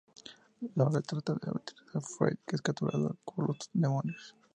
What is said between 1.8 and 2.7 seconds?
a Fred pero es